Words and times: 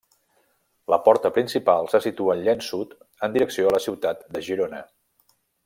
La 0.93 0.97
porta 1.07 1.31
principal 1.35 1.91
se 1.91 2.01
situa 2.05 2.35
al 2.35 2.41
llenç 2.47 2.71
sud 2.71 2.97
en 3.29 3.37
direcció 3.37 3.69
a 3.69 3.75
la 3.77 3.83
ciutat 3.87 4.25
de 4.39 4.45
Girona. 4.49 4.85